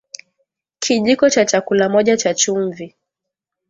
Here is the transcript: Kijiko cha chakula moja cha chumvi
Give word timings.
Kijiko 0.79 1.29
cha 1.29 1.45
chakula 1.45 1.89
moja 1.89 2.17
cha 2.17 2.33
chumvi 2.33 2.95